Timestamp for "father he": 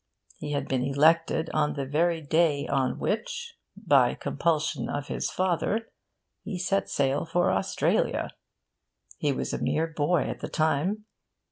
5.29-6.57